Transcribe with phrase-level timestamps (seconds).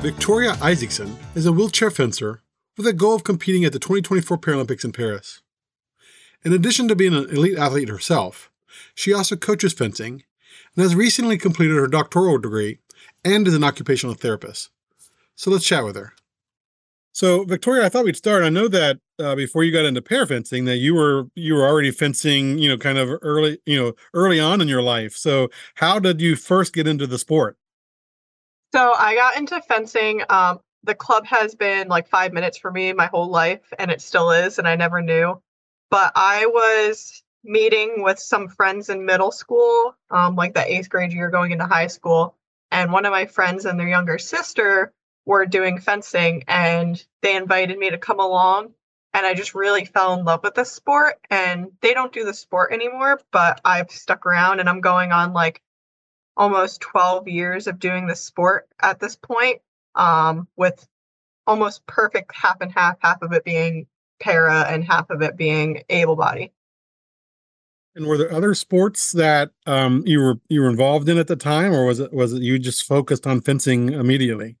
[0.00, 2.40] Victoria Isaacson is a wheelchair fencer
[2.76, 5.42] with a goal of competing at the 2024 Paralympics in Paris.
[6.44, 8.48] In addition to being an elite athlete herself,
[8.94, 10.22] she also coaches fencing
[10.76, 12.78] and has recently completed her doctoral degree
[13.24, 14.70] and is an occupational therapist.
[15.34, 16.12] So let's chat with her.
[17.10, 18.44] So, Victoria, I thought we'd start.
[18.44, 21.66] I know that uh, before you got into para fencing, that you were you were
[21.66, 25.16] already fencing, you know, kind of early, you know, early on in your life.
[25.16, 27.57] So, how did you first get into the sport?
[28.74, 30.22] So I got into fencing.
[30.28, 34.00] Um, the club has been like five minutes for me my whole life, and it
[34.00, 35.40] still is, and I never knew.
[35.90, 41.12] But I was meeting with some friends in middle school, um, like the eighth grade
[41.12, 42.36] year going into high school,
[42.70, 44.92] and one of my friends and their younger sister
[45.24, 48.74] were doing fencing, and they invited me to come along.
[49.14, 51.14] And I just really fell in love with the sport.
[51.30, 55.32] And they don't do the sport anymore, but I've stuck around and I'm going on
[55.32, 55.62] like
[56.38, 59.60] almost 12 years of doing the sport at this point,
[59.96, 60.86] um, with
[61.46, 63.86] almost perfect half and half, half of it being
[64.20, 66.52] para and half of it being able body.
[67.94, 71.34] And were there other sports that um, you were you were involved in at the
[71.34, 74.56] time, or was it was it you just focused on fencing immediately?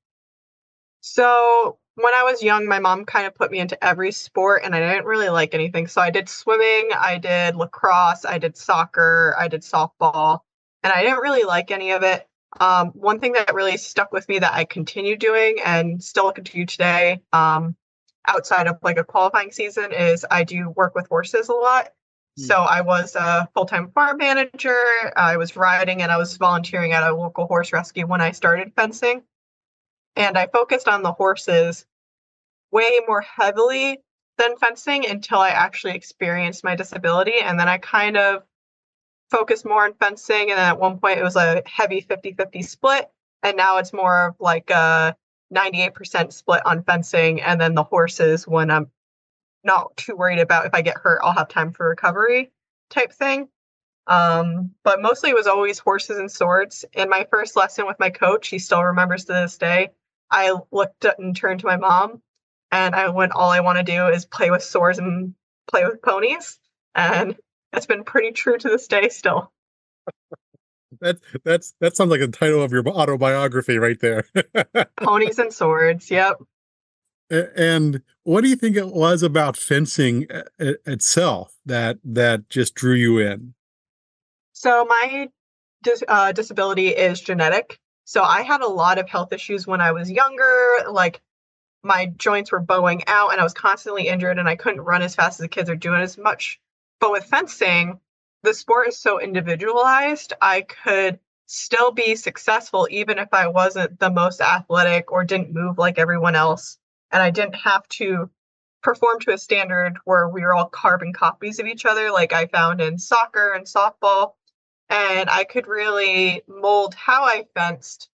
[1.02, 4.74] So when I was young, my mom kind of put me into every sport, and
[4.74, 5.86] I didn't really like anything.
[5.86, 10.40] So I did swimming, I did lacrosse, I did soccer, I did softball,
[10.82, 12.26] and I didn't really like any of it.
[12.60, 16.66] Um, one thing that really stuck with me that I continue doing and still continue
[16.66, 17.76] today, um,
[18.26, 21.90] outside of like a qualifying season, is I do work with horses a lot.
[22.36, 22.44] Hmm.
[22.44, 24.82] So I was a full time farm manager.
[25.16, 28.72] I was riding and I was volunteering at a local horse rescue when I started
[28.74, 29.22] fencing.
[30.16, 31.86] And I focused on the horses
[32.72, 34.00] way more heavily
[34.36, 37.40] than fencing until I actually experienced my disability.
[37.42, 38.42] And then I kind of
[39.30, 40.50] focused more on fencing.
[40.50, 43.10] And at one point it was a heavy 50 50 split.
[43.42, 45.16] And now it's more of like a
[45.54, 47.40] 98% split on fencing.
[47.40, 48.90] And then the horses, when I'm
[49.64, 52.50] not too worried about if I get hurt, I'll have time for recovery
[52.90, 53.48] type thing.
[54.06, 56.84] Um, but mostly it was always horses and swords.
[56.94, 59.90] In my first lesson with my coach, he still remembers to this day.
[60.30, 62.22] I looked and turned to my mom
[62.70, 65.34] and I went, all I want to do is play with swords and
[65.70, 66.58] play with ponies.
[66.94, 67.36] And
[67.72, 69.52] that's been pretty true to this day still.
[71.00, 74.24] that that's that sounds like the title of your autobiography right there.
[74.96, 76.10] Ponies and swords.
[76.10, 76.38] Yep.
[77.30, 80.26] And what do you think it was about fencing
[80.58, 83.54] itself that that just drew you in?
[84.54, 85.28] So my
[85.82, 87.78] dis- uh, disability is genetic.
[88.04, 90.76] So I had a lot of health issues when I was younger.
[90.90, 91.20] Like
[91.82, 95.14] my joints were bowing out, and I was constantly injured, and I couldn't run as
[95.14, 96.58] fast as the kids are doing as much
[97.00, 98.00] but with fencing,
[98.42, 100.32] the sport is so individualized.
[100.40, 105.78] I could still be successful even if I wasn't the most athletic or didn't move
[105.78, 106.78] like everyone else.
[107.10, 108.30] And I didn't have to
[108.82, 112.46] perform to a standard where we were all carbon copies of each other, like I
[112.46, 114.34] found in soccer and softball.
[114.90, 118.08] And I could really mold how I fenced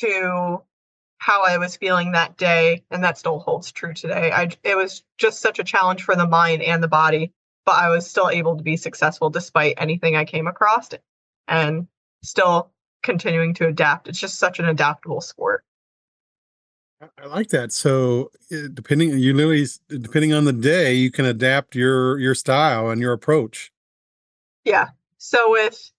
[0.00, 0.62] to
[1.18, 2.84] how I was feeling that day.
[2.90, 4.30] And that still holds true today.
[4.32, 7.32] I, it was just such a challenge for the mind and the body
[7.66, 10.90] but I was still able to be successful despite anything I came across
[11.48, 11.86] and
[12.22, 12.70] still
[13.02, 14.08] continuing to adapt.
[14.08, 15.64] It's just such an adaptable sport.
[17.18, 17.72] I like that.
[17.72, 22.88] So eh, depending you literally depending on the day, you can adapt your your style
[22.88, 23.70] and your approach.
[24.64, 24.88] Yeah.
[25.18, 25.90] So with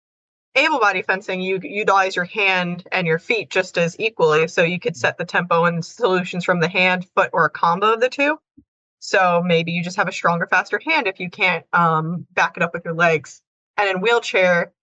[0.56, 4.48] able body fencing, you utilize your hand and your feet just as equally.
[4.48, 7.94] So you could set the tempo and solutions from the hand, foot, or a combo
[7.94, 8.40] of the two.
[9.08, 12.62] So maybe you just have a stronger, faster hand if you can't um, back it
[12.62, 13.42] up with your legs.
[13.78, 14.74] And in wheelchair,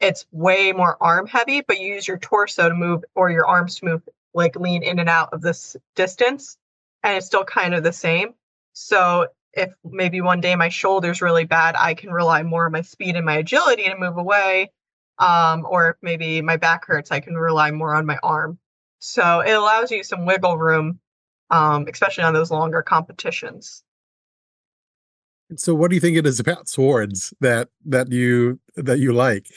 [0.00, 3.74] it's way more arm heavy, but you use your torso to move or your arms
[3.74, 4.02] to move,
[4.32, 6.56] like lean in and out of this distance.
[7.02, 8.32] And it's still kind of the same.
[8.72, 12.80] So if maybe one day my shoulder's really bad, I can rely more on my
[12.80, 14.70] speed and my agility to move away.
[15.18, 18.58] Um, or if maybe my back hurts, I can rely more on my arm.
[19.00, 21.00] So it allows you some wiggle room
[21.50, 23.82] um, especially on those longer competitions.
[25.56, 29.48] So, what do you think it is about swords that that you that you like?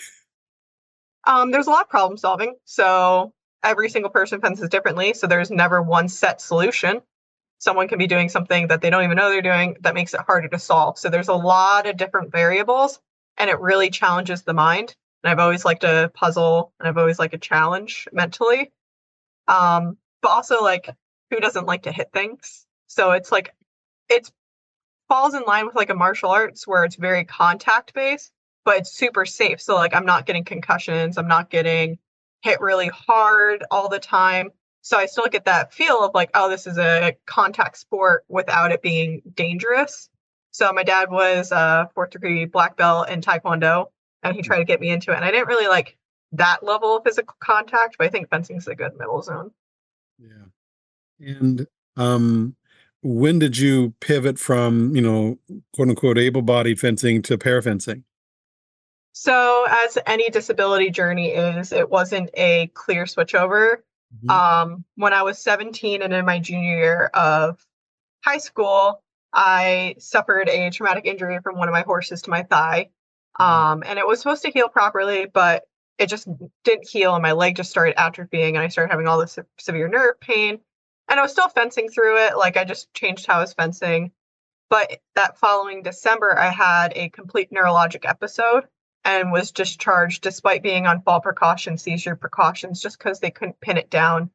[1.27, 2.55] Um, there's a lot of problem solving.
[2.63, 5.13] So every single person fences differently.
[5.13, 7.01] So there's never one set solution.
[7.59, 10.21] someone can be doing something that they don't even know they're doing that makes it
[10.21, 10.97] harder to solve.
[10.97, 12.99] So there's a lot of different variables
[13.37, 14.95] and it really challenges the mind.
[15.23, 18.71] And I've always liked a puzzle and I've always liked a challenge mentally.
[19.47, 20.89] Um, but also like
[21.29, 22.65] who doesn't like to hit things?
[22.87, 23.53] So it's like
[24.09, 24.31] it
[25.07, 28.31] falls in line with like a martial arts where it's very contact based,
[28.65, 29.61] but it's super safe.
[29.61, 31.97] So like I'm not getting concussions, I'm not getting
[32.41, 34.51] hit really hard all the time.
[34.81, 38.71] So I still get that feel of like, oh, this is a contact sport without
[38.71, 40.09] it being dangerous.
[40.51, 43.87] So my dad was a fourth degree black belt in Taekwondo,
[44.23, 44.45] and he hmm.
[44.45, 45.17] tried to get me into it.
[45.17, 45.97] And I didn't really like
[46.31, 49.51] that level of physical contact, but I think fencing is a good middle zone.
[50.19, 50.45] Yeah.
[51.19, 52.55] And um,
[53.01, 55.37] when did you pivot from, you know,
[55.73, 58.03] quote unquote able bodied fencing to para fencing?
[59.13, 63.77] So, as any disability journey is, it wasn't a clear switchover.
[64.15, 64.29] Mm-hmm.
[64.29, 67.65] Um, when I was 17 and in my junior year of
[68.23, 69.01] high school,
[69.33, 72.89] I suffered a traumatic injury from one of my horses to my thigh.
[73.39, 73.43] Mm-hmm.
[73.43, 75.63] Um, and it was supposed to heal properly, but
[75.97, 76.27] it just
[76.63, 77.15] didn't heal.
[77.15, 80.59] And my leg just started atrophying, and I started having all this severe nerve pain.
[81.09, 82.37] And I was still fencing through it.
[82.37, 84.11] Like I just changed how I was fencing.
[84.69, 88.65] But that following December, I had a complete neurologic episode
[89.05, 93.77] and was discharged despite being on fall precaution, seizure precautions, just because they couldn't pin
[93.77, 94.29] it down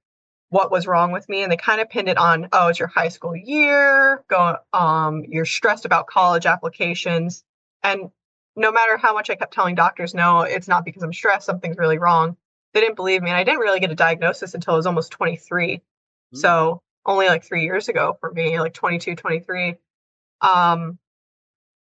[0.53, 1.43] what was wrong with me.
[1.43, 5.25] And they kind of pinned it on, oh, it's your high school year, go um,
[5.27, 7.43] you're stressed about college applications.
[7.83, 8.11] And
[8.55, 11.79] no matter how much I kept telling doctors, no, it's not because I'm stressed, something's
[11.79, 12.37] really wrong.
[12.75, 13.31] They didn't believe me.
[13.31, 15.83] And I didn't really get a diagnosis until I was almost 23.
[16.33, 16.39] Mm-hmm.
[16.39, 19.77] So only like three years ago for me, like 22, 23.
[20.41, 20.99] Um,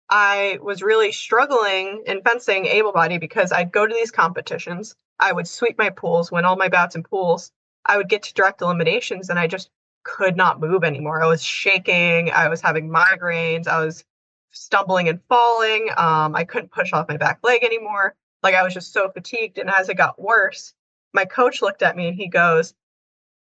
[0.09, 4.95] I was really struggling in fencing able body because I'd go to these competitions.
[5.19, 7.51] I would sweep my pools, win all my bouts and pools.
[7.85, 9.71] I would get to direct eliminations and I just
[10.05, 11.23] could not move anymore.
[11.23, 12.31] I was shaking.
[12.31, 13.67] I was having migraines.
[13.67, 14.05] I was
[14.53, 15.89] stumbling and falling.
[15.97, 18.15] Um, I couldn't push off my back leg anymore.
[18.43, 19.59] Like I was just so fatigued.
[19.59, 20.75] And as it got worse,
[21.13, 22.75] my coach looked at me and he goes,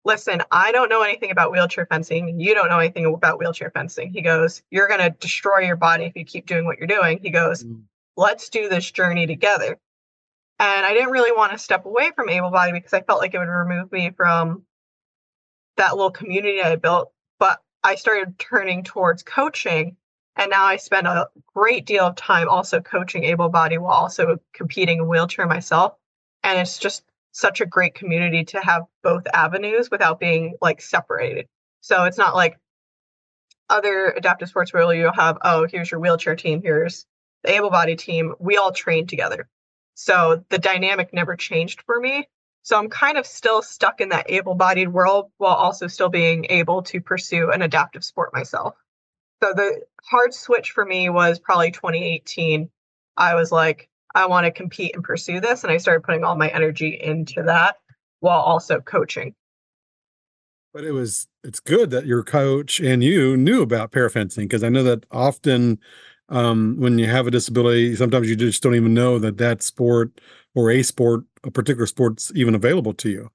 [0.04, 2.40] listen, I don't know anything about wheelchair fencing.
[2.40, 4.10] You don't know anything about wheelchair fencing.
[4.10, 7.20] He goes, You're going to destroy your body if you keep doing what you're doing.
[7.22, 7.82] He goes, mm.
[8.16, 9.78] Let's do this journey together.
[10.58, 13.32] And I didn't really want to step away from able body because I felt like
[13.32, 14.64] it would remove me from
[15.78, 17.10] that little community I built.
[17.38, 19.96] But I started turning towards coaching.
[20.36, 24.38] And now I spend a great deal of time also coaching able body while also
[24.52, 25.94] competing in wheelchair myself.
[26.42, 27.02] And it's just
[27.32, 31.48] such a great community to have both avenues without being like separated.
[31.80, 32.58] So it's not like
[33.68, 37.06] other adaptive sports where you'll have, oh, here's your wheelchair team, here's
[37.42, 38.34] the able bodied team.
[38.38, 39.48] We all train together.
[39.94, 42.28] So the dynamic never changed for me.
[42.62, 46.46] So I'm kind of still stuck in that able bodied world while also still being
[46.48, 48.76] able to pursue an adaptive sport myself.
[49.42, 52.70] So the hard switch for me was probably 2018.
[53.16, 55.64] I was like, I want to compete and pursue this.
[55.64, 57.76] And I started putting all my energy into that
[58.20, 59.34] while also coaching.
[60.72, 64.70] But it was it's good that your coach and you knew about parafencing because I
[64.70, 65.78] know that often
[66.28, 70.20] um, when you have a disability, sometimes you just don't even know that that sport
[70.54, 73.30] or a sport, a particular sport's even available to you.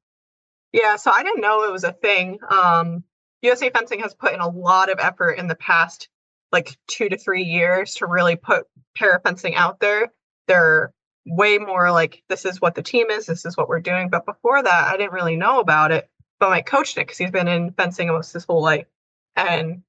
[0.72, 2.40] Yeah, so I didn't know it was a thing.
[2.50, 3.04] Um,
[3.42, 6.10] USA Fencing has put in a lot of effort in the past
[6.52, 8.66] like two to three years to really put
[9.00, 10.12] parafencing out there
[10.48, 10.94] they're
[11.26, 14.10] way more like this is what the team is this is what we're doing.
[14.10, 17.32] But before that i didn't really know about it but my coach did because he's
[17.32, 18.86] been in fencing almost his whole life.
[19.36, 19.84] And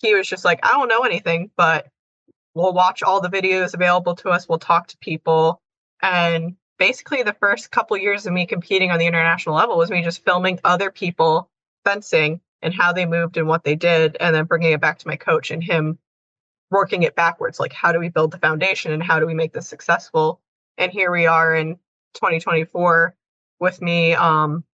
[0.00, 1.88] he was just like i don't know anything but
[2.54, 5.60] we'll watch all the videos available to us we'll talk to people.
[6.02, 10.02] And basically the first couple years of me competing on the international level was me
[10.02, 11.48] just filming other people
[11.84, 15.08] fencing and how they moved and what they did and then bringing it back to
[15.08, 15.98] my coach and him
[16.70, 19.52] working it backwards like how do we build the foundation and how do we make
[19.52, 20.40] this successful?
[20.78, 21.76] And here we are in
[22.14, 23.14] 2024
[23.60, 24.64] with me um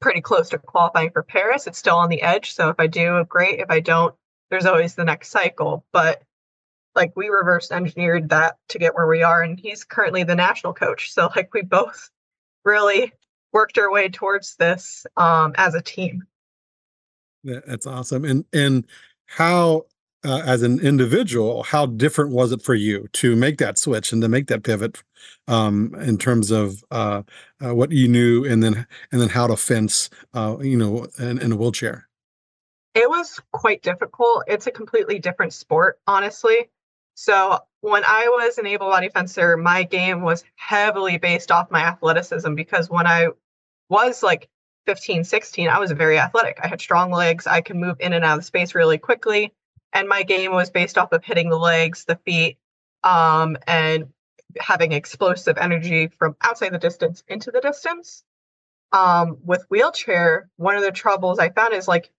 [0.00, 1.66] pretty close to qualifying for paris.
[1.66, 3.60] It's still on the edge so if i do great.
[3.60, 4.14] If i don't
[4.50, 5.84] there's always the next cycle.
[5.92, 6.22] But
[6.94, 10.74] like we reverse engineered that to get where we are and he's currently the national
[10.74, 11.12] coach.
[11.12, 12.10] So like we both
[12.64, 13.12] really
[13.52, 16.26] worked our way towards this um as a team.
[17.44, 18.24] That's awesome.
[18.24, 18.84] And and
[19.26, 19.86] how
[20.24, 24.22] uh, as an individual, how different was it for you to make that switch and
[24.22, 25.02] to make that pivot
[25.48, 27.22] um, in terms of uh,
[27.64, 31.38] uh, what you knew and then and then how to fence, uh, you know, in,
[31.38, 32.08] in, a wheelchair?
[32.94, 34.44] It was quite difficult.
[34.46, 36.68] It's a completely different sport, honestly.
[37.14, 42.54] So when I was an able-bodied fencer, my game was heavily based off my athleticism
[42.54, 43.28] because when I
[43.88, 44.48] was like
[44.86, 46.58] 15, 16, I was very athletic.
[46.62, 47.46] I had strong legs.
[47.46, 49.52] I could move in and out of space really quickly.
[49.92, 52.58] And my game was based off of hitting the legs, the feet,
[53.04, 54.12] um, and
[54.58, 58.24] having explosive energy from outside the distance into the distance.
[58.92, 62.10] Um, with wheelchair, one of the troubles I found is like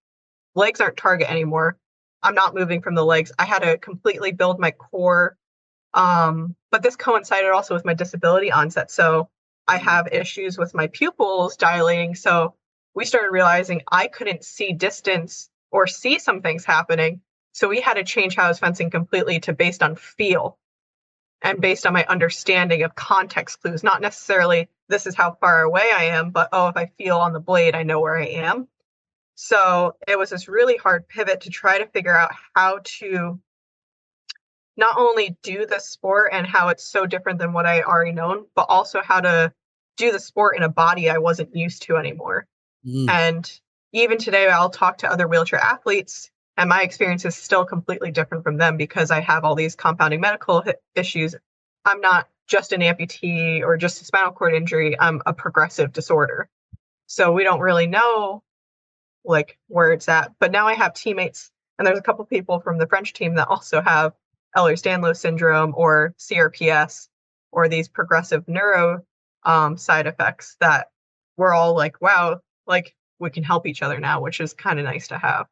[0.56, 1.77] legs aren't target anymore.
[2.22, 3.32] I'm not moving from the legs.
[3.38, 5.38] I had to completely build my core.
[5.94, 8.89] Um, but this coincided also with my disability onset.
[8.89, 9.30] So
[9.68, 12.15] I have issues with my pupils dilating.
[12.15, 12.56] So
[12.96, 17.22] we started realizing I couldn't see distance or see some things happening.
[17.53, 20.57] So we had to change how I was fencing completely to based on feel
[21.41, 25.89] and based on my understanding of context clues, not necessarily this is how far away
[25.93, 28.67] I am, but oh, if I feel on the blade, I know where I am.
[29.36, 33.39] So it was this really hard pivot to try to figure out how to
[34.75, 38.45] not only do the sport and how it's so different than what I already known,
[38.55, 39.53] but also how to
[39.98, 42.48] do the sport in a body I wasn't used to anymore.
[42.86, 43.10] Mm.
[43.10, 43.60] And
[43.91, 48.43] even today, I'll talk to other wheelchair athletes, and my experience is still completely different
[48.43, 50.63] from them because I have all these compounding medical
[50.95, 51.36] issues.
[51.86, 56.50] I'm not just an amputee or just a spinal cord injury, I'm a progressive disorder.
[57.07, 58.43] So we don't really know
[59.25, 60.33] like where it's at.
[60.39, 63.48] But now I have teammates, and there's a couple people from the French team that
[63.48, 64.13] also have
[64.55, 67.07] Ehlers-Danlos syndrome or CRPS
[67.51, 69.03] or these progressive neuro
[69.43, 70.88] um, side effects that
[71.38, 74.86] we're all like, wow, like we can help each other now, which is kind of
[74.86, 75.48] nice to have.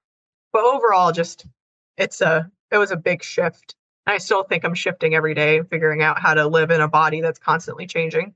[0.53, 1.45] But overall, just
[1.97, 3.75] it's a it was a big shift.
[4.07, 7.21] I still think I'm shifting every day, figuring out how to live in a body
[7.21, 8.33] that's constantly changing.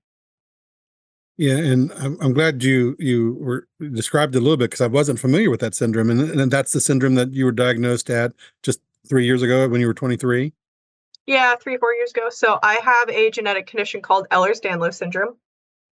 [1.38, 5.20] Yeah, and I'm, I'm glad you you were described a little bit because I wasn't
[5.20, 8.80] familiar with that syndrome, and, and that's the syndrome that you were diagnosed at just
[9.08, 10.54] three years ago when you were 23.
[11.28, 12.30] Yeah, three four years ago.
[12.30, 15.36] So I have a genetic condition called Ehlers-Danlos syndrome.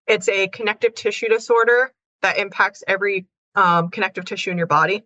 [0.08, 5.04] It's a connective tissue disorder that impacts every um, connective tissue in your body.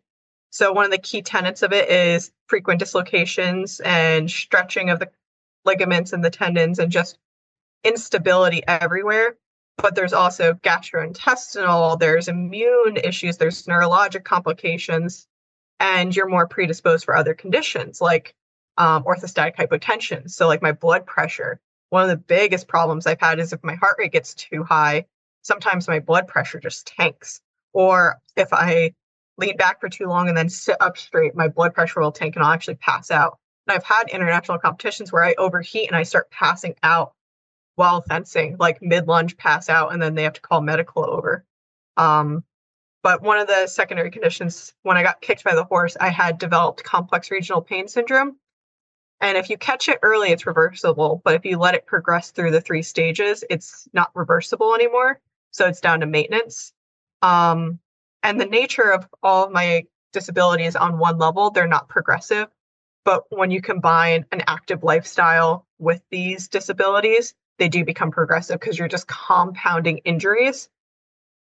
[0.54, 5.10] So one of the key tenets of it is frequent dislocations and stretching of the
[5.66, 7.18] ligaments and the tendons and just
[7.84, 9.36] instability everywhere
[9.78, 15.28] but there's also gastrointestinal, there's immune issues, there's neurologic complications,
[15.80, 18.36] and you're more predisposed for other conditions like
[18.78, 20.30] um, orthostatic hypotension.
[20.30, 23.76] So, like my blood pressure, one of the biggest problems I've had is if my
[23.76, 25.06] heart rate gets too high,
[25.42, 27.42] sometimes my blood pressure just tanks.
[27.74, 28.94] Or if I
[29.38, 32.36] lean back for too long and then sit up straight, my blood pressure will tank
[32.36, 33.40] and I'll actually pass out.
[33.68, 37.14] And I've had international competitions where I overheat and I start passing out
[37.76, 41.44] while fencing, like mid lunge pass out, and then they have to call medical over.
[41.98, 42.44] Um,
[43.02, 46.38] but one of the secondary conditions when I got kicked by the horse, I had
[46.38, 48.38] developed complex regional pain syndrome.
[49.20, 51.22] And if you catch it early, it's reversible.
[51.24, 55.20] But if you let it progress through the three stages, it's not reversible anymore.
[55.52, 56.74] So it's down to maintenance.
[57.22, 57.80] Um,
[58.24, 62.48] and the nature of all of my disabilities on one level, they're not progressive.
[63.06, 68.80] But when you combine an active lifestyle with these disabilities, they do become progressive because
[68.80, 70.70] you're just compounding injuries.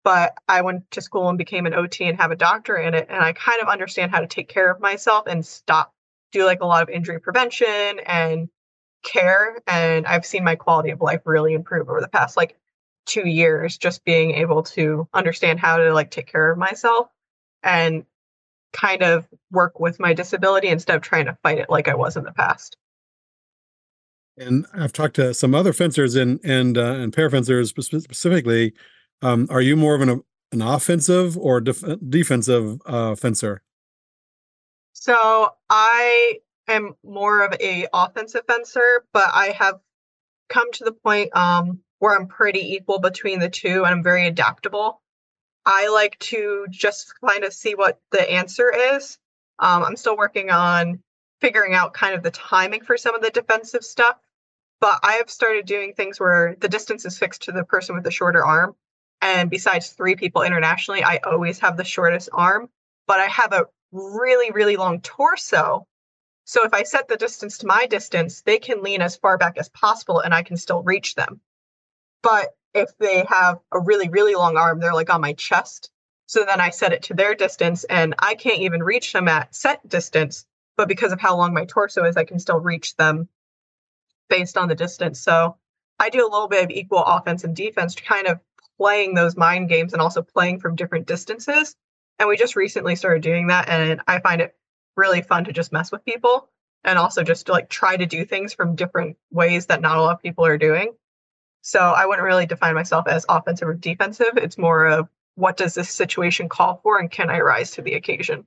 [0.03, 3.07] But I went to school and became an OT and have a doctor in it.
[3.09, 5.93] And I kind of understand how to take care of myself and stop,
[6.33, 8.49] do like a lot of injury prevention and
[9.03, 9.61] care.
[9.65, 12.57] And I've seen my quality of life really improve over the past like
[13.05, 17.07] two years, just being able to understand how to like take care of myself
[17.61, 18.05] and
[18.71, 22.17] kind of work with my disability instead of trying to fight it like I was
[22.17, 22.77] in the past.
[24.37, 28.73] And I've talked to some other fencers and and uh, and para fencers specifically.
[29.21, 33.61] Um, are you more of an an offensive or def- defensive uh, fencer?
[34.93, 39.79] So I am more of a offensive fencer, but I have
[40.49, 44.27] come to the point um, where I'm pretty equal between the two, and I'm very
[44.27, 45.01] adaptable.
[45.65, 49.17] I like to just kind of see what the answer is.
[49.57, 51.01] Um, I'm still working on
[51.39, 54.17] figuring out kind of the timing for some of the defensive stuff.
[54.81, 58.03] But I have started doing things where the distance is fixed to the person with
[58.03, 58.75] the shorter arm.
[59.21, 62.67] And besides three people internationally, I always have the shortest arm,
[63.07, 65.87] but I have a really, really long torso.
[66.43, 69.57] So if I set the distance to my distance, they can lean as far back
[69.57, 71.39] as possible and I can still reach them.
[72.23, 75.91] But if they have a really, really long arm, they're like on my chest.
[76.25, 79.53] So then I set it to their distance and I can't even reach them at
[79.53, 83.27] set distance but because of how long my torso is, I can still reach them
[84.29, 85.19] based on the distance.
[85.19, 85.57] So
[85.99, 88.39] I do a little bit of equal offense and defense, kind of
[88.77, 91.75] playing those mind games and also playing from different distances.
[92.19, 93.69] And we just recently started doing that.
[93.69, 94.55] And I find it
[94.95, 96.49] really fun to just mess with people
[96.83, 100.01] and also just to like try to do things from different ways that not a
[100.01, 100.93] lot of people are doing.
[101.63, 104.35] So I wouldn't really define myself as offensive or defensive.
[104.35, 107.93] It's more of what does this situation call for and can I rise to the
[107.93, 108.45] occasion?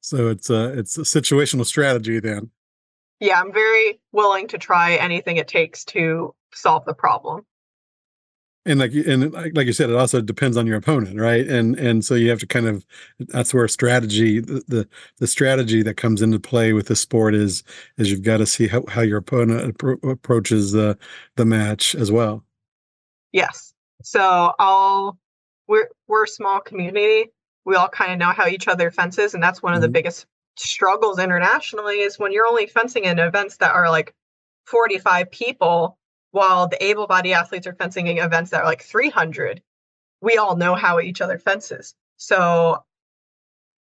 [0.00, 2.50] So it's a it's a situational strategy then.
[3.20, 7.46] Yeah, I'm very willing to try anything it takes to solve the problem.
[8.68, 11.46] And like and like, like you said, it also depends on your opponent, right?
[11.48, 12.84] And and so you have to kind of
[13.18, 17.64] that's where strategy the the, the strategy that comes into play with the sport is
[17.96, 20.98] is you've got to see how, how your opponent appro- approaches the
[21.36, 22.44] the match as well.
[23.32, 23.74] Yes.
[24.02, 25.18] So I'll
[25.66, 27.30] we're we're a small community.
[27.64, 29.92] We all kind of know how each other fences, and that's one of the Mhm.
[29.92, 34.14] biggest struggles internationally is when you're only fencing in events that are like
[34.66, 35.98] 45 people,
[36.30, 39.62] while the able-bodied athletes are fencing in events that are like 300.
[40.20, 41.94] We all know how each other fences.
[42.16, 42.84] So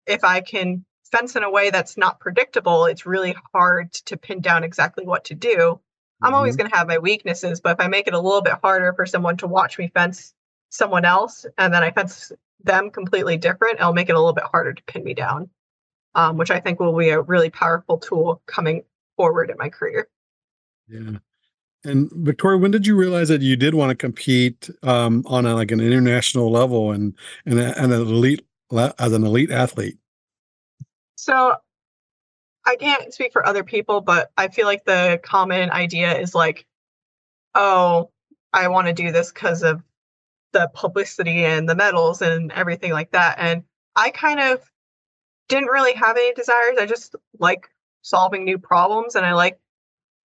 [0.05, 4.41] if I can fence in a way that's not predictable, it's really hard to pin
[4.41, 5.79] down exactly what to do.
[6.21, 6.57] I'm always Mhm.
[6.57, 9.05] going to have my weaknesses, but if I make it a little bit harder for
[9.05, 10.33] someone to watch me fence
[10.69, 12.31] someone else and then I fence
[12.63, 15.49] them completely different, it'll make it a little bit harder to pin me down,
[16.15, 18.83] um, which I think will be a really powerful tool coming
[19.17, 20.09] forward in my career.
[20.87, 21.19] Yeah.
[21.85, 25.53] And Victoria, when did you realize that you did want to compete um, on a,
[25.53, 27.13] like an international level and
[27.45, 29.97] and, a, and an elite as an elite athlete?
[31.17, 31.55] So
[32.65, 36.65] I can't speak for other people, but I feel like the common idea is like,
[37.55, 38.09] oh,
[38.53, 39.81] I want to do this because of
[40.53, 43.35] the publicity and the medals and everything like that.
[43.39, 43.63] And
[43.95, 44.61] I kind of
[45.49, 46.77] didn't really have any desires.
[46.79, 47.69] I just like
[48.01, 49.59] solving new problems and I like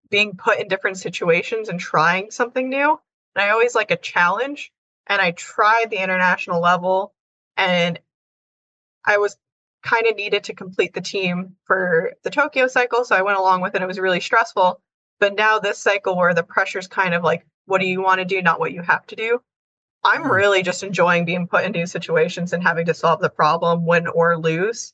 [0.10, 3.00] being put in different situations and trying something new.
[3.36, 4.72] And I always like a challenge.
[5.08, 7.14] And I tried the international level
[7.58, 8.00] and
[9.06, 9.38] I was
[9.84, 13.06] kind of needed to complete the team for the Tokyo cycle.
[13.06, 13.82] So I went along with it.
[13.82, 14.82] It was really stressful.
[15.20, 18.26] But now this cycle where the pressure's kind of like, what do you want to
[18.26, 19.42] do, not what you have to do.
[20.04, 20.32] I'm Mm.
[20.32, 24.08] really just enjoying being put in new situations and having to solve the problem, win
[24.08, 24.94] or lose.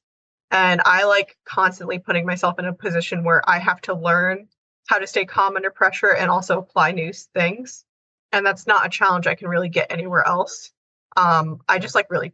[0.52, 4.48] And I like constantly putting myself in a position where I have to learn
[4.88, 7.86] how to stay calm under pressure and also apply new things.
[8.32, 10.72] And that's not a challenge I can really get anywhere else.
[11.18, 12.34] Um, I just like really,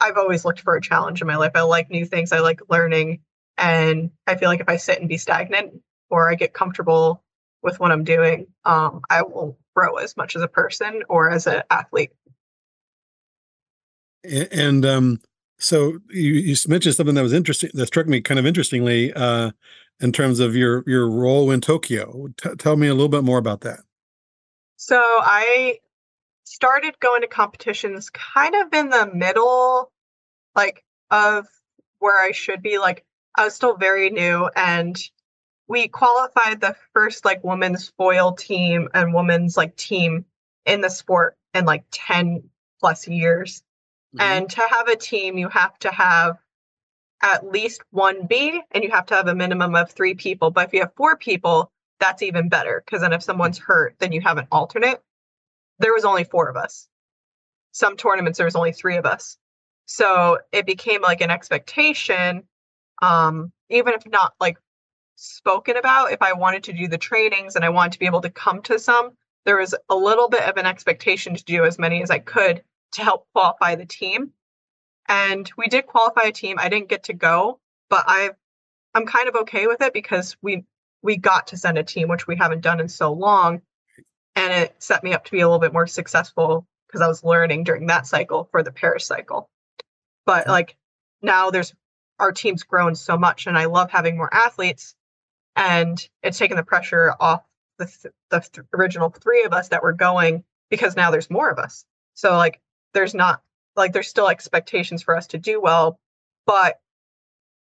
[0.00, 1.52] I've always looked for a challenge in my life.
[1.54, 3.20] I like new things, I like learning.
[3.56, 7.24] And I feel like if I sit and be stagnant or I get comfortable
[7.62, 11.46] with what I'm doing, um, I won't grow as much as a person or as
[11.46, 12.10] an athlete.
[14.24, 15.20] A- And um,
[15.58, 19.50] so you, you mentioned something that was interesting that struck me kind of interestingly uh,
[20.00, 22.28] in terms of your your role in Tokyo.
[22.36, 23.80] T- tell me a little bit more about that.
[24.76, 25.78] So I
[26.44, 29.90] started going to competitions kind of in the middle,
[30.54, 31.46] like of
[31.98, 32.78] where I should be.
[32.78, 34.96] Like I was still very new, and
[35.68, 40.24] we qualified the first like women's foil team and women's like team
[40.64, 42.48] in the sport in like 10
[42.80, 43.62] plus years.
[44.16, 44.22] Mhm.
[44.22, 46.38] And to have a team, you have to have
[47.22, 50.50] at least one B and you have to have a minimum of three people.
[50.50, 54.12] But if you have four people, that's even better because then if someone's hurt, then
[54.12, 55.02] you have an alternate.
[55.78, 56.88] There was only four of us.
[57.72, 59.36] Some tournaments, there was only three of us.
[59.86, 62.44] So it became like an expectation,
[63.02, 64.58] um, even if not like
[65.16, 68.20] spoken about, if I wanted to do the trainings and I wanted to be able
[68.20, 69.12] to come to some,
[69.44, 72.62] there was a little bit of an expectation to do as many as I could
[72.92, 74.30] to help qualify the team.
[75.08, 76.56] And we did qualify a team.
[76.58, 78.30] I didn't get to go, but I
[78.94, 80.64] I'm kind of okay with it because we
[81.02, 83.62] we got to send a team, which we haven't done in so long.
[84.36, 87.24] And it set me up to be a little bit more successful because I was
[87.24, 89.50] learning during that cycle for the Paris cycle.
[90.26, 90.76] But like
[91.22, 91.74] now there's
[92.18, 94.94] our team's grown so much and I love having more athletes
[95.56, 97.42] and it's taken the pressure off
[97.78, 101.50] the th- the th- original three of us that were going because now there's more
[101.50, 101.84] of us.
[102.14, 102.60] So like
[102.94, 103.42] there's not
[103.78, 105.98] like there's still expectations for us to do well,
[106.46, 106.80] but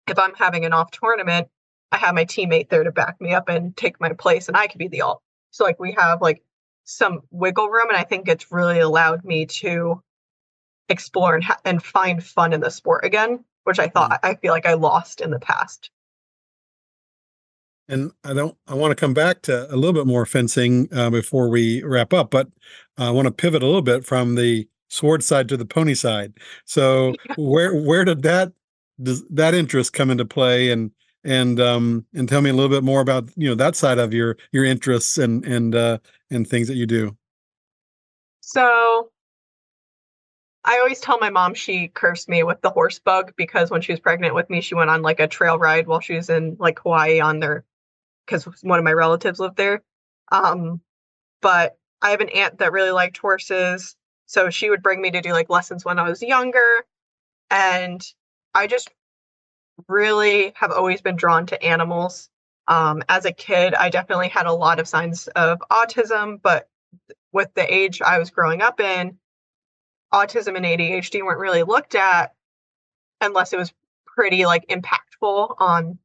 [0.07, 1.47] if I'm having an off tournament,
[1.91, 4.67] I have my teammate there to back me up and take my place and I
[4.67, 5.21] could be the alt.
[5.51, 6.43] So like we have like
[6.83, 10.01] some wiggle room and I think it's really allowed me to
[10.89, 14.53] explore and, ha- and find fun in the sport again, which I thought I feel
[14.53, 15.89] like I lost in the past.
[17.87, 18.57] And I don't.
[18.67, 22.13] I want to come back to a little bit more fencing uh, before we wrap
[22.13, 22.47] up, but
[22.97, 26.33] I want to pivot a little bit from the sword side to the pony side.
[26.65, 28.53] So where where did that
[29.01, 30.91] does that interest come into play, and
[31.23, 34.13] and um and tell me a little bit more about you know that side of
[34.13, 35.97] your your interests and and uh
[36.29, 37.17] and things that you do.
[38.41, 39.11] So
[40.63, 43.91] I always tell my mom she cursed me with the horse bug because when she
[43.91, 46.57] was pregnant with me, she went on like a trail ride while she was in
[46.59, 47.63] like Hawaii on their
[48.25, 49.83] because one of my relatives lived there.
[50.31, 50.81] Um,
[51.41, 53.95] but I have an aunt that really liked horses.
[54.25, 56.85] So she would bring me to do like lessons when I was younger.
[57.49, 58.01] And
[58.53, 58.89] I just
[59.87, 62.29] really have always been drawn to animals.
[62.67, 66.67] Um, as a kid, I definitely had a lot of signs of autism, but
[67.31, 69.17] with the age I was growing up in,
[70.13, 72.33] autism and ADHD weren't really looked at
[73.21, 73.73] unless it was
[74.05, 75.99] pretty like impactful on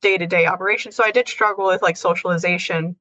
[0.00, 0.96] day-to-day operations.
[0.96, 2.96] So I did struggle with like socialization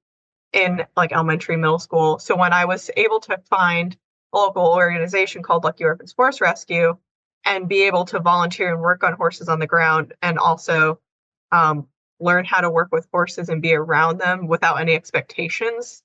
[0.51, 2.19] in like elementary, middle school.
[2.19, 3.95] So when I was able to find
[4.33, 6.97] local organization called Lucky Orphans Horse Rescue
[7.45, 10.99] and be able to volunteer and work on horses on the ground and also
[11.51, 11.87] um,
[12.19, 16.03] learn how to work with horses and be around them without any expectations,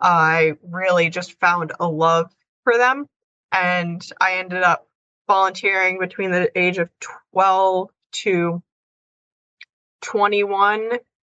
[0.00, 3.06] I really just found a love for them.
[3.52, 4.88] And I ended up
[5.28, 6.90] volunteering between the age of
[7.32, 8.62] 12 to
[10.00, 10.90] 21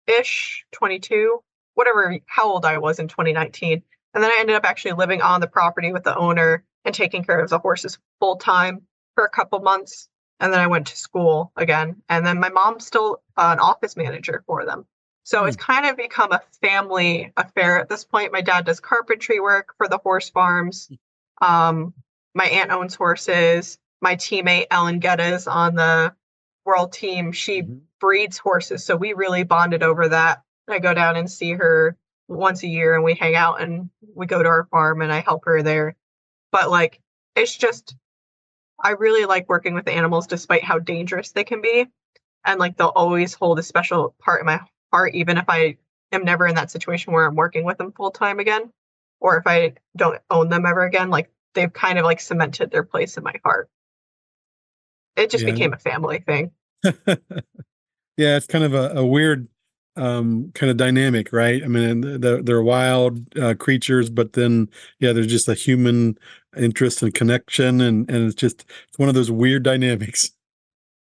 [0.07, 1.41] ish, 22,
[1.73, 3.83] whatever, how old I was in 2019.
[4.19, 7.23] And then I ended up actually living on the property with the owner and taking
[7.23, 8.82] care of the horses full time
[9.15, 10.10] for a couple months.
[10.41, 12.01] And then I went to school again.
[12.10, 14.86] And then my mom's still an office manager for them.
[15.23, 15.47] So mm.
[15.47, 18.34] it's kind of become a family affair at this point.
[18.34, 20.89] My dad does carpentry work for the horse farms.
[21.41, 21.49] Hmm.
[21.49, 21.93] Um,
[22.36, 23.79] my aunt owns horses.
[24.01, 26.13] My teammate Ellen Geddes on the
[26.65, 27.77] world team, she mm-hmm.
[28.01, 28.84] breeds horses.
[28.84, 30.43] So we really bonded over that.
[30.67, 31.95] I go down and see her
[32.29, 35.19] once a year and we hang out and we go to our farm and I
[35.19, 35.95] help her there.
[36.51, 37.01] But like
[37.35, 37.95] it's just
[38.81, 41.87] I really like working with animals despite how dangerous they can be.
[42.45, 44.61] And like they'll always hold a special part in my
[44.93, 45.77] heart, even if I
[46.11, 48.71] am never in that situation where I'm working with them full time again.
[49.19, 52.83] Or if I don't own them ever again, like they've kind of like cemented their
[52.83, 53.69] place in my heart.
[55.17, 55.51] It just yeah.
[55.51, 56.51] became a family thing.
[56.83, 59.49] yeah, it's kind of a, a weird
[59.99, 61.63] um, kind of dynamic, right?
[61.63, 66.17] I mean, they're, they're wild uh, creatures, but then yeah, there's just a human
[66.57, 70.31] interest and connection, and and it's just it's one of those weird dynamics.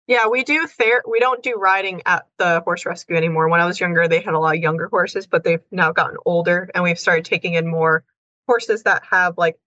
[0.07, 3.47] Yeah, we do ther- we don't do riding at the horse rescue anymore.
[3.47, 6.17] When I was younger, they had a lot of younger horses, but they've now gotten
[6.25, 8.03] older, and we've started taking in more
[8.47, 9.57] horses that have like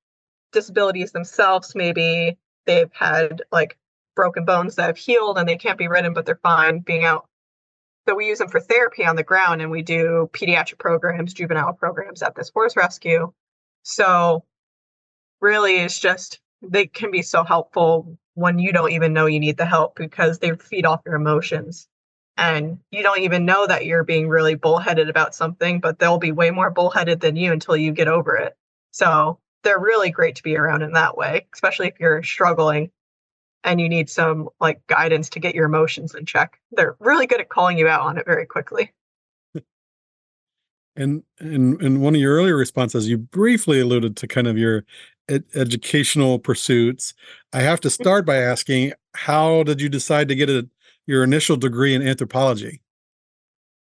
[0.52, 1.74] disabilities themselves.
[1.74, 3.78] Maybe they've had like
[4.14, 7.28] broken bones that have healed and they can't be ridden, but they're fine being out.
[8.08, 11.72] So we use them for therapy on the ground and we do pediatric programs, juvenile
[11.72, 13.32] programs at this horse rescue.
[13.82, 14.44] So
[15.40, 19.56] really it's just they can be so helpful when you don't even know you need
[19.56, 21.88] the help because they feed off your emotions.
[22.36, 26.32] And you don't even know that you're being really bullheaded about something, but they'll be
[26.32, 28.54] way more bullheaded than you until you get over it.
[28.90, 32.90] So they're really great to be around in that way, especially if you're struggling
[33.66, 36.58] and you need some like guidance to get your emotions in check.
[36.70, 38.92] They're really good at calling you out on it very quickly.
[40.94, 44.84] And in in one of your earlier responses, you briefly alluded to kind of your
[45.28, 47.12] ed- educational pursuits.
[47.52, 50.66] I have to start by asking, how did you decide to get a,
[51.06, 52.80] your initial degree in anthropology?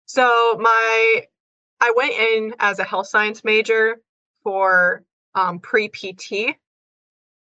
[0.07, 1.23] So my
[1.79, 4.01] I went in as a health science major
[4.43, 6.57] for um, pre PT,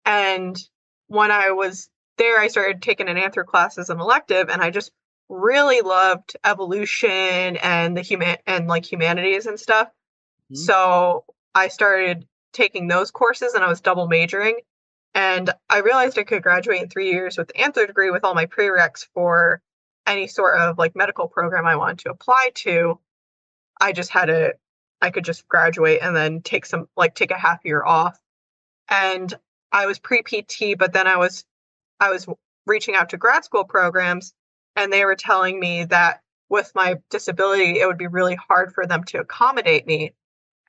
[0.05, 0.59] and
[1.07, 4.71] when I was there I started taking an anthro class as an elective and I
[4.71, 4.91] just
[5.29, 9.89] really loved evolution and the human and like humanities and stuff.
[9.89, 10.57] Mm-hmm.
[10.57, 14.61] So I started taking those courses and I was double majoring.
[15.15, 18.35] And I realized I could graduate in three years with the anthro degree with all
[18.35, 19.61] my prereqs for
[20.07, 22.99] any sort of like medical program I wanted to apply to.
[23.81, 24.55] I just had to,
[25.01, 28.19] I could just graduate and then take some, like, take a half year off.
[28.89, 29.33] And
[29.71, 31.45] I was pre PT, but then I was
[32.03, 32.27] I was
[32.67, 34.35] reaching out to grad school programs
[34.75, 38.87] and they were telling me that with my disability, it would be really hard for
[38.87, 40.13] them to accommodate me.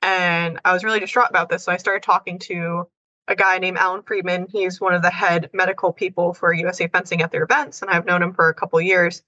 [0.00, 1.64] And I was really distraught about this.
[1.64, 2.86] So I started talking to
[3.26, 4.46] a guy named Alan Friedman.
[4.48, 8.06] He's one of the head medical people for USA Fencing at their events, and I've
[8.06, 9.22] known him for a couple years.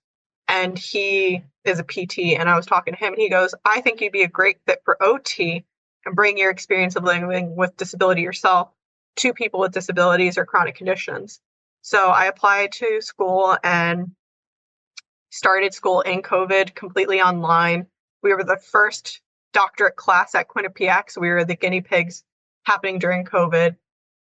[0.47, 3.81] And he is a PT, and I was talking to him, and he goes, "I
[3.81, 5.65] think you'd be a great fit for OT
[6.05, 8.71] and bring your experience of living with disability yourself
[9.17, 11.41] to people with disabilities or chronic conditions."
[11.87, 14.11] So I applied to school and
[15.31, 17.87] started school in COVID completely online.
[18.25, 19.21] We were the first
[19.53, 21.13] doctorate class at Quinnipiac.
[21.13, 22.25] So we were the guinea pigs
[22.65, 23.77] happening during COVID.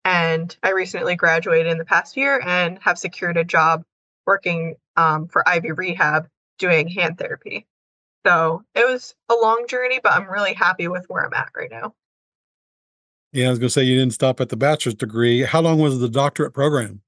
[0.04, 3.86] And I recently graduated in the past year and have secured a job
[4.26, 6.28] working um, for Ivy Rehab
[6.60, 7.66] doing hand therapy.
[8.28, 11.72] So it was a long journey, but I'm really happy with where I'm at right
[11.72, 11.96] now.
[13.32, 15.44] Yeah, I was going to say you didn't stop at the bachelor's degree.
[15.44, 17.00] How long was the doctorate program?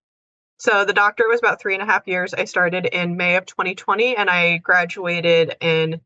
[0.58, 2.34] So the doctor was about three and a half years.
[2.34, 6.00] I started in May of 2020 and I graduated in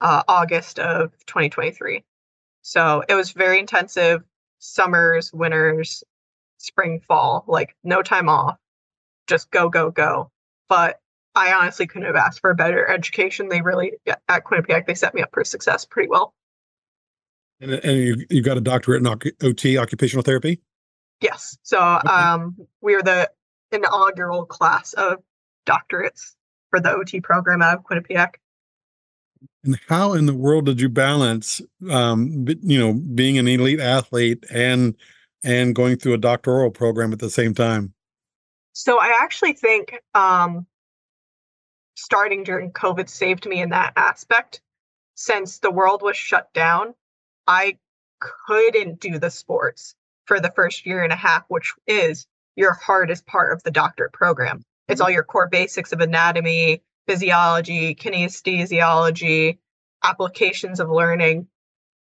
[0.00, 2.04] uh, August of 2023.
[2.62, 4.22] So it was very intensive
[4.58, 6.04] summers, winters,
[6.58, 8.56] spring, fall, like no time off,
[9.26, 10.30] just go, go, go.
[10.68, 11.00] But
[11.34, 13.48] I honestly couldn't have asked for a better education.
[13.48, 16.34] They really, at Quinnipiac, they set me up for success pretty well.
[17.60, 20.60] And, and you, you got a doctorate in OT, occupational therapy?
[21.20, 21.56] Yes.
[21.62, 22.08] So okay.
[22.08, 23.30] um, we are the
[23.72, 25.18] inaugural class of
[25.66, 26.34] doctorates
[26.70, 28.34] for the OT program out of Quinnipiac.
[29.64, 34.44] And how in the world did you balance, um, you know, being an elite athlete
[34.50, 34.96] and
[35.44, 37.92] and going through a doctoral program at the same time?
[38.72, 40.66] So I actually think um,
[41.96, 44.60] starting during COVID saved me in that aspect.
[45.14, 46.94] Since the world was shut down,
[47.46, 47.78] I
[48.20, 53.26] couldn't do the sports for the first year and a half, which is your hardest
[53.26, 54.62] part of the doctorate program.
[54.88, 55.06] It's mm-hmm.
[55.06, 59.58] all your core basics of anatomy, physiology, kinesiology,
[60.02, 61.46] applications of learning.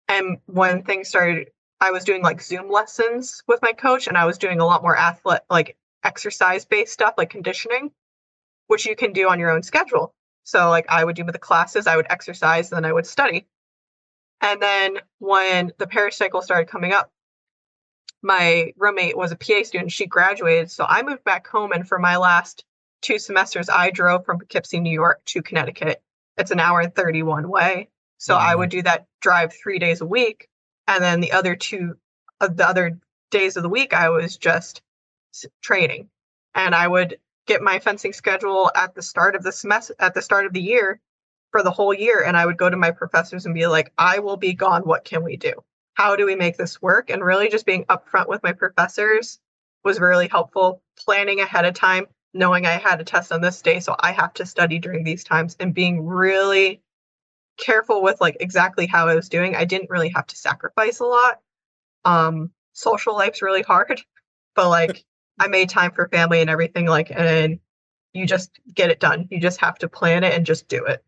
[0.07, 4.25] And when things started, I was doing like Zoom lessons with my coach, and I
[4.25, 7.91] was doing a lot more athlete, like exercise based stuff, like conditioning,
[8.67, 10.13] which you can do on your own schedule.
[10.43, 13.47] So, like, I would do the classes, I would exercise, then I would study.
[14.41, 17.12] And then when the pericycle started coming up,
[18.23, 19.91] my roommate was a PA student.
[19.91, 20.71] She graduated.
[20.71, 21.71] So I moved back home.
[21.71, 22.63] And for my last
[23.01, 26.01] two semesters, I drove from Poughkeepsie, New York to Connecticut.
[26.37, 27.89] It's an hour and 31 way.
[28.17, 28.47] So mm-hmm.
[28.47, 30.47] I would do that drive three days a week.
[30.87, 31.97] And then the other two,
[32.39, 34.81] uh, the other days of the week, I was just
[35.61, 36.09] training.
[36.55, 40.21] And I would get my fencing schedule at the start of the semester, at the
[40.21, 41.01] start of the year
[41.51, 44.19] for the whole year and I would go to my professors and be like, I
[44.19, 44.81] will be gone.
[44.81, 45.53] What can we do?
[45.93, 47.09] How do we make this work?
[47.09, 49.39] And really just being upfront with my professors
[49.83, 50.81] was really helpful.
[50.97, 54.33] Planning ahead of time, knowing I had a test on this day, so I have
[54.35, 56.81] to study during these times and being really
[57.57, 59.55] careful with like exactly how I was doing.
[59.55, 61.39] I didn't really have to sacrifice a lot.
[62.05, 64.01] Um, social life's really hard,
[64.55, 65.05] but like
[65.39, 66.87] I made time for family and everything.
[66.87, 67.59] Like, and
[68.13, 69.27] you just get it done.
[69.31, 71.03] You just have to plan it and just do it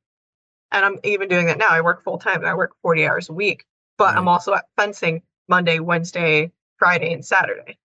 [0.72, 1.70] and I'm even doing that now.
[1.70, 2.44] I work full time.
[2.46, 3.66] I work 40 hours a week,
[3.98, 4.18] but right.
[4.18, 7.78] I'm also at fencing Monday, Wednesday, Friday, and Saturday.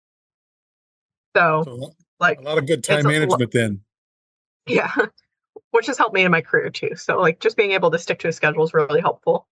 [1.37, 3.81] So, so like a lot of good time management lo- then.
[4.66, 4.92] Yeah.
[5.70, 6.96] Which has helped me in my career too.
[6.96, 9.46] So like just being able to stick to a schedule is really helpful.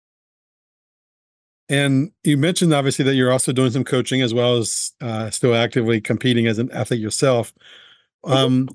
[1.68, 5.55] And you mentioned obviously that you're also doing some coaching as well as uh, still
[5.55, 7.53] actively competing as an athlete yourself.
[8.25, 8.37] Mm-hmm.
[8.37, 8.68] Um,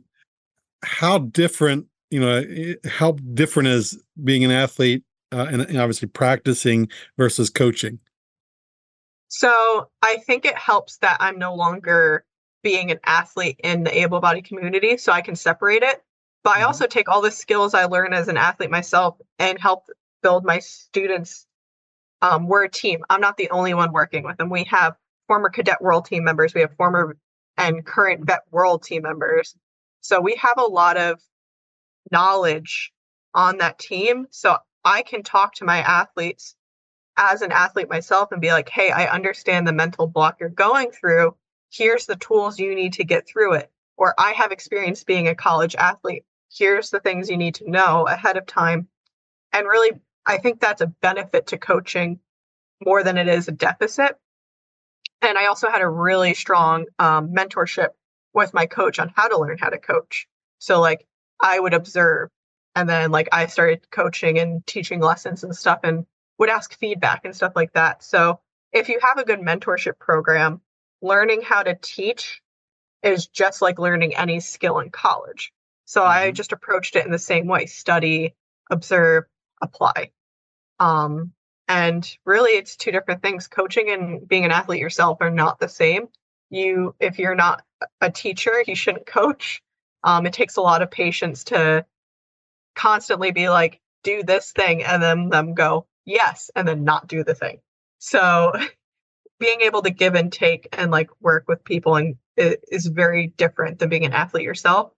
[0.84, 2.43] how different you know
[2.86, 8.00] how different is being an athlete uh, and, and obviously practicing versus coaching
[9.28, 12.24] so i think it helps that i'm no longer
[12.62, 16.02] being an athlete in the able-bodied community so i can separate it
[16.43, 16.67] but i mm-hmm.
[16.67, 19.86] also take all the skills i learn as an athlete myself and help
[20.22, 21.46] build my students
[22.22, 24.96] um, we're a team i'm not the only one working with them we have
[25.28, 27.17] former cadet world team members we have former
[27.58, 29.56] and current vet world team members
[30.02, 31.19] so we have a lot of
[32.12, 32.91] knowledge
[33.34, 34.28] on that team.
[34.30, 36.56] So I can talk to my athletes
[37.17, 40.91] as an athlete myself and be like, hey, I understand the mental block you're going
[40.91, 41.36] through.
[41.72, 43.72] Here's the tools you need to get through it.
[43.98, 46.26] Or I have experience being a college athlete.
[46.52, 48.88] Here's the things you need to know ahead of time.
[49.52, 49.91] And really,
[50.26, 52.19] I think that's a benefit to coaching
[52.84, 54.17] more than it is a deficit.
[55.22, 57.89] And I also had a really strong um, mentorship
[58.34, 60.28] with my coach on how to learn how to coach.
[60.60, 61.06] So, like,
[61.41, 62.30] I would observe.
[62.75, 66.05] And then like I started coaching and teaching lessons and stuff and
[66.39, 68.03] would ask feedback and stuff like that.
[68.03, 68.39] So
[68.71, 70.62] if you have a good mentorship program,
[71.01, 72.41] learning how to teach
[73.03, 75.51] is just like learning any skill in college.
[75.86, 76.09] So mm-hmm.
[76.09, 78.33] I just approached it in the same way study,
[78.71, 79.25] observe,
[79.62, 80.12] apply.
[80.79, 81.33] Um,
[81.67, 83.47] and really, it's two different things.
[83.47, 86.07] Coaching and being an athlete yourself are not the same.
[86.49, 87.63] You, if you're not
[88.01, 89.62] a teacher, you shouldn't coach.
[90.03, 91.86] Um, it takes a lot of patience to
[92.75, 97.23] constantly be like, do this thing, and then them go, yes, and then not do
[97.23, 97.59] the thing.
[97.99, 98.53] So
[99.39, 103.79] being able to give and take and like work with people and is very different
[103.79, 104.91] than being an athlete yourself.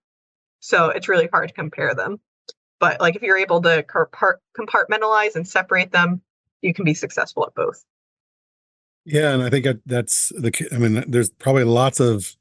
[0.60, 2.20] So it's really hard to compare them.
[2.78, 6.22] But like if you're able to compartmentalize and separate them,
[6.62, 7.84] you can be successful at both.
[9.04, 10.68] Yeah, and I think that's the.
[10.72, 12.36] I mean, there's probably lots of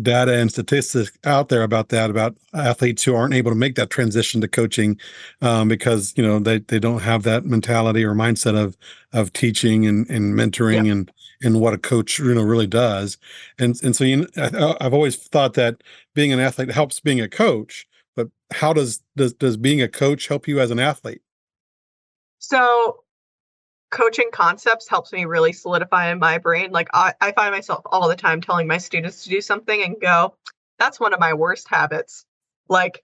[0.00, 3.90] data and statistics out there about that about athletes who aren't able to make that
[3.90, 4.98] transition to coaching
[5.42, 8.76] um, because you know they, they don't have that mentality or mindset of
[9.12, 10.92] of teaching and, and mentoring yeah.
[10.92, 11.12] and
[11.42, 13.18] and what a coach you know really does
[13.58, 15.82] and and so you I, I've always thought that
[16.14, 20.28] being an athlete helps being a coach but how does does does being a coach
[20.28, 21.20] help you as an athlete
[22.38, 23.04] so
[23.90, 26.70] coaching concepts helps me really solidify in my brain.
[26.70, 30.00] Like I, I find myself all the time telling my students to do something and
[30.00, 30.34] go,
[30.78, 32.24] that's one of my worst habits.
[32.68, 33.02] Like,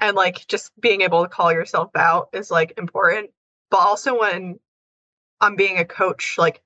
[0.00, 3.30] and like just being able to call yourself out is like important.
[3.70, 4.60] But also when
[5.40, 6.62] I'm being a coach, like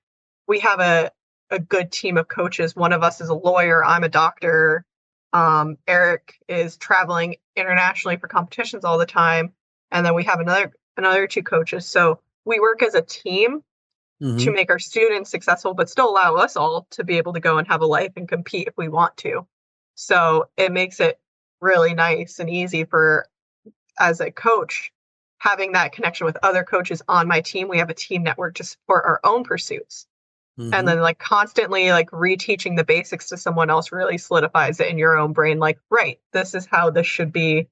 [0.46, 1.11] we have a,
[1.51, 2.75] a good team of coaches.
[2.75, 4.85] One of us is a lawyer, I'm a doctor.
[5.33, 9.53] Um, Eric is traveling internationally for competitions all the time.
[9.90, 11.87] And then we have another another two coaches.
[11.87, 13.62] So we work as a team
[14.22, 14.38] mm-hmm.
[14.38, 17.59] to make our students successful, but still allow us all to be able to go
[17.59, 19.46] and have a life and compete if we want to.
[19.94, 21.18] So it makes it
[21.61, 23.26] really nice and easy for
[23.98, 24.90] as a coach
[25.38, 27.68] having that connection with other coaches on my team.
[27.68, 30.07] We have a team network to support our own pursuits.
[30.59, 30.74] Mm-hmm.
[30.74, 34.98] And then like constantly like reteaching the basics to someone else really solidifies it in
[34.98, 37.68] your own brain like right, this is how this should be.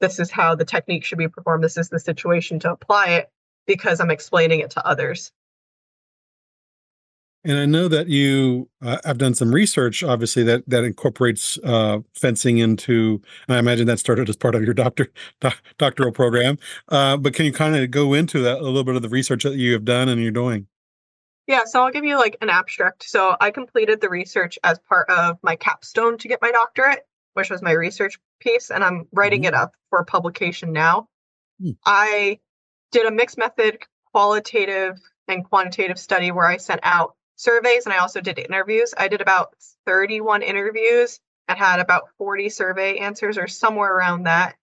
[0.00, 1.62] This is how the technique should be performed.
[1.62, 3.30] This is the situation to apply it
[3.66, 5.32] because I'm explaining it to others.
[7.46, 12.00] And I know that you uh, have done some research, obviously that that incorporates uh,
[12.12, 13.22] fencing into.
[13.48, 16.58] I imagine that started as part of your doctor doc, doctoral program.
[16.88, 19.44] Uh, but can you kind of go into that a little bit of the research
[19.44, 20.66] that you have done and you're doing?
[21.46, 23.08] Yeah, so I'll give you like an abstract.
[23.08, 27.50] So I completed the research as part of my capstone to get my doctorate, which
[27.50, 29.54] was my research piece, and I'm writing mm-hmm.
[29.54, 31.08] it up for publication now.
[31.62, 31.76] Mm.
[31.86, 32.40] I
[32.96, 33.78] did a mixed method
[34.10, 38.94] qualitative and quantitative study where I sent out surveys and I also did interviews.
[38.96, 39.54] I did about
[39.84, 44.56] 31 interviews and had about 40 survey answers or somewhere around that.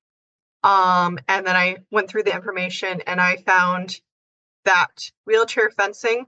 [0.63, 4.01] Um, and then I went through the information and I found
[4.65, 6.25] that wheelchair fencing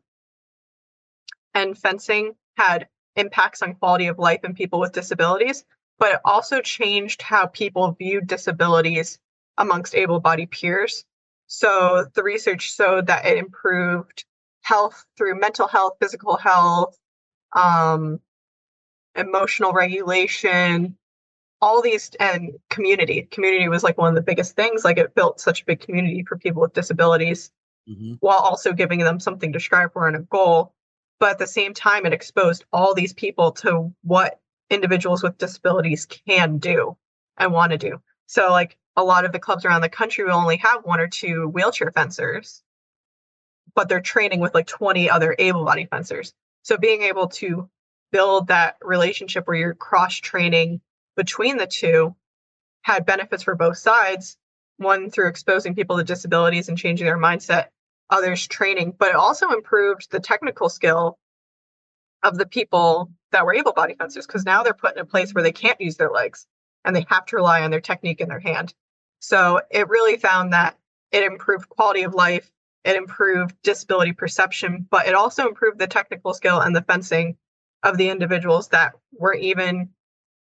[1.55, 5.65] and fencing had impacts on quality of life in people with disabilities,
[5.97, 9.17] but it also changed how people viewed disabilities
[9.57, 11.03] amongst able bodied peers.
[11.47, 14.25] So the research showed that it improved
[14.61, 16.97] health through mental health, physical health,
[17.55, 18.19] um,
[19.15, 20.97] emotional regulation,
[21.61, 23.27] all these, and community.
[23.31, 24.83] Community was like one of the biggest things.
[24.83, 27.51] Like it built such a big community for people with disabilities
[27.89, 28.13] mm-hmm.
[28.19, 30.73] while also giving them something to strive for and a goal.
[31.19, 36.05] But at the same time, it exposed all these people to what individuals with disabilities
[36.05, 36.97] can do
[37.37, 38.01] and want to do.
[38.25, 41.07] So, like a lot of the clubs around the country will only have one or
[41.07, 42.63] two wheelchair fencers
[43.75, 46.33] but they're training with like 20 other able bodied fencers.
[46.63, 47.69] So being able to
[48.11, 50.81] build that relationship where you're cross training
[51.15, 52.15] between the two
[52.81, 54.37] had benefits for both sides.
[54.77, 57.67] One through exposing people to disabilities and changing their mindset,
[58.09, 61.17] others training, but it also improved the technical skill
[62.23, 65.33] of the people that were able bodied fencers because now they're put in a place
[65.33, 66.45] where they can't use their legs
[66.83, 68.73] and they have to rely on their technique in their hand.
[69.27, 70.77] So it really found that
[71.11, 72.51] it improved quality of life
[72.85, 77.35] it improved disability perception, but it also improved the technical skill and the fencing
[77.81, 79.89] of the individuals that were even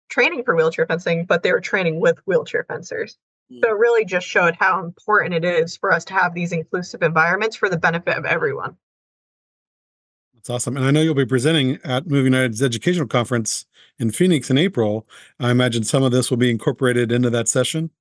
[0.09, 3.17] training for wheelchair fencing, but they were training with wheelchair fencers.
[3.51, 3.61] Mm.
[3.63, 7.01] So it really just showed how important it is for us to have these inclusive
[7.01, 8.75] environments for the benefit of everyone.
[10.33, 10.75] That's awesome.
[10.75, 13.65] And I know you'll be presenting at Move United's educational conference
[13.97, 15.07] in Phoenix in April.
[15.39, 17.91] I imagine some of this will be incorporated into that session.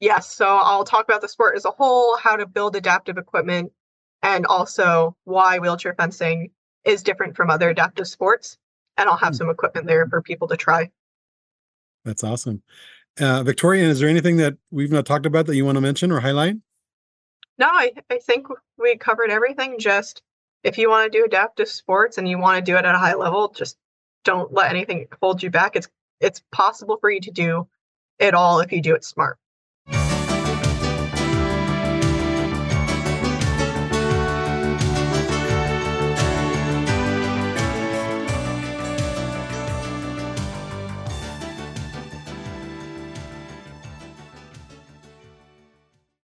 [0.00, 0.32] Yes.
[0.32, 3.72] So I'll talk about the sport as a whole, how to build adaptive equipment,
[4.22, 6.50] and also why wheelchair fencing
[6.84, 8.58] is different from other adaptive sports.
[8.96, 9.38] And I'll have hmm.
[9.38, 10.90] some equipment there for people to try.
[12.04, 12.62] That's awesome.
[13.18, 16.12] Uh, Victoria, is there anything that we've not talked about that you want to mention
[16.12, 16.56] or highlight?
[17.58, 18.46] No, I, I think
[18.78, 19.78] we covered everything.
[19.78, 20.22] Just
[20.62, 22.98] if you want to do adaptive sports and you want to do it at a
[22.98, 23.78] high level, just
[24.24, 25.76] don't let anything hold you back.
[25.76, 25.88] It's
[26.20, 27.68] it's possible for you to do
[28.18, 29.38] it all if you do it smart.